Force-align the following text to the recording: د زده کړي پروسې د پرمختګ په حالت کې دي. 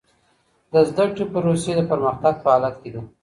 د 0.73 0.73
زده 0.89 1.05
کړي 1.13 1.25
پروسې 1.33 1.71
د 1.75 1.81
پرمختګ 1.91 2.33
په 2.43 2.49
حالت 2.53 2.75
کې 2.81 2.89
دي. 2.93 3.01